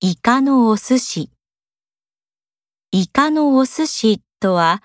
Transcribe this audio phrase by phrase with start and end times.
[0.00, 1.32] イカのお寿司。
[2.92, 4.80] イカのお寿司とは、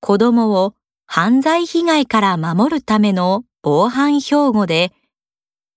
[0.00, 0.74] 子供を
[1.04, 4.94] 犯罪被害から守るための防犯標語で、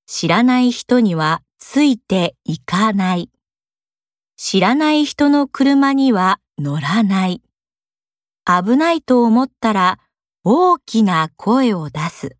[0.07, 3.29] 知らない人にはついていかない。
[4.37, 7.41] 知らない人の車には乗らない。
[8.45, 9.99] 危ないと思ったら
[10.45, 12.37] 大きな声を出す。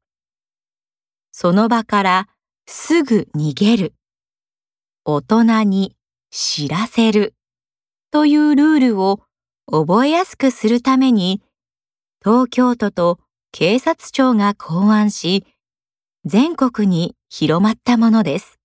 [1.33, 2.29] その場から
[2.67, 3.95] すぐ逃げる。
[5.03, 5.97] 大人に
[6.31, 7.35] 知らせる
[8.09, 9.19] というルールを
[9.69, 11.41] 覚えやすくするために、
[12.23, 13.19] 東京都と
[13.51, 15.45] 警察庁が考案し、
[16.23, 18.59] 全国に広まったものです。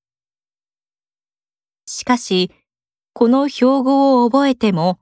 [1.87, 2.53] しかし、
[3.13, 5.01] この標語を覚えても、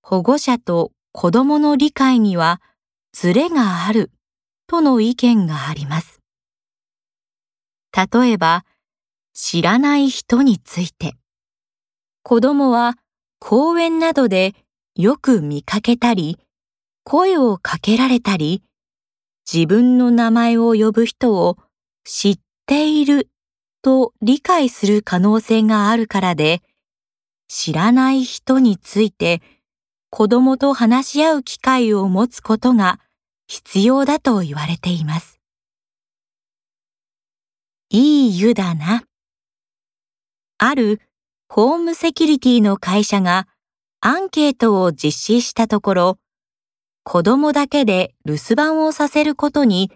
[0.00, 2.60] 保護者と子供の理解には
[3.12, 4.12] ズレがある
[4.68, 6.20] との意見があります。
[7.92, 8.64] 例えば、
[9.34, 11.16] 知らない人について。
[12.28, 12.98] 子供は
[13.40, 14.52] 公園などで
[14.94, 16.38] よく見かけたり、
[17.02, 18.62] 声をかけられたり、
[19.50, 21.56] 自分の名前を呼ぶ人を
[22.04, 23.30] 知っている
[23.80, 26.60] と理解する可能性があるからで、
[27.48, 29.40] 知らない人について
[30.10, 33.00] 子供と話し合う機会を持つことが
[33.46, 35.40] 必要だと言われています。
[37.88, 39.04] いい湯だな。
[40.58, 41.00] ある
[41.50, 43.48] ホームセキュリティの会社が
[44.00, 46.18] アンケートを実施したところ、
[47.04, 49.90] 子供だけで留守番をさせることに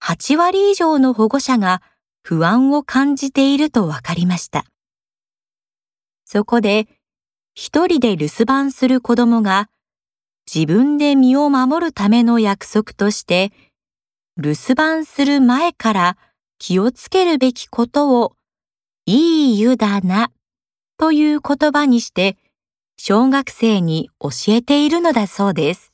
[0.00, 1.82] 8割以上の保護者が
[2.22, 4.64] 不安を感じていると分かりました。
[6.24, 6.86] そこで、
[7.54, 9.68] 一人で留守番する子供が
[10.52, 13.50] 自分で身を守るための約束として、
[14.38, 16.16] 留守番する前から
[16.58, 18.34] 気をつけるべきことを、
[19.04, 20.30] いい湯だな
[20.98, 22.36] という言葉にして
[22.96, 25.92] 小学生に教えているのだそうです。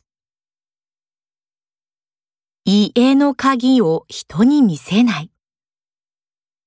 [2.64, 5.30] 家の鍵を人に見せない。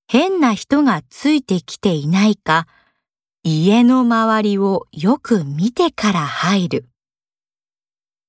[0.07, 2.67] 変な人がついてきていないか、
[3.43, 6.89] 家の周りをよく見てから入る。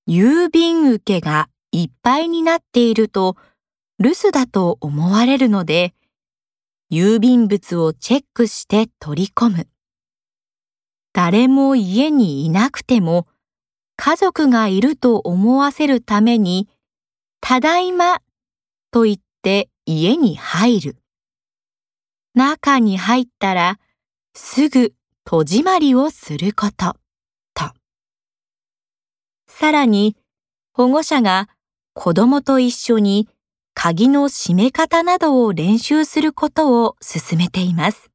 [0.08, 3.36] 郵便受けがいっぱいになっていると
[3.98, 5.94] 留守だと思われるので、
[6.92, 9.68] 郵便物をチェックして取り込む。
[11.16, 13.26] 誰も家にいなくても、
[13.96, 16.68] 家族がいると思わせるために、
[17.40, 18.20] ただいま
[18.90, 20.96] と言って家に入る。
[22.34, 23.78] 中に入ったら、
[24.34, 24.92] すぐ
[25.24, 26.98] 戸締まりをすること、
[27.54, 27.72] と。
[29.48, 30.18] さらに、
[30.74, 31.48] 保護者が
[31.94, 33.26] 子供と一緒に
[33.72, 38.10] 鍵の閉め方などを練習することを進めています。